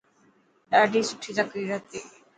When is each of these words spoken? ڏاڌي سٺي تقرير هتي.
ڏاڌي 0.71 1.01
سٺي 1.09 1.31
تقرير 1.39 1.67
هتي. 1.75 1.99